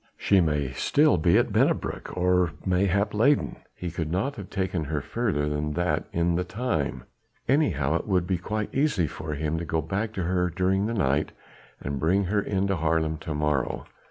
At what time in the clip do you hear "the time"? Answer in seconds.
6.33-7.03